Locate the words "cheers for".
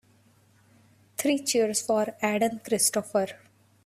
1.43-2.15